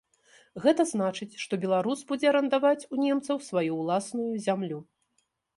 [0.63, 4.79] Гэта значыць, што беларус будзе арандаваць у немцаў сваю ўласную зямлю.